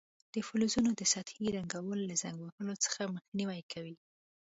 [0.33, 3.95] د فلزونو د سطحو رنګول له زنګ وهلو څخه مخنیوی کوي.